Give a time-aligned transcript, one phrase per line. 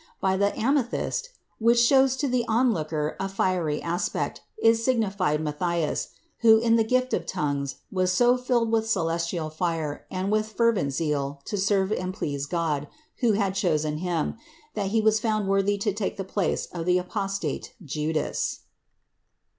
[0.19, 1.29] By the amethyst,
[1.59, 6.07] which shows to the onlooker a fiery aspect, is signified Matthias,
[6.39, 10.91] who in the gift of tongues was so filled with celestial fire and with fervent
[10.93, 12.87] zeal to serve and please God,
[13.19, 14.37] who had chosen him,
[14.73, 18.61] that he was found worthy to take the place of the apostate Judas.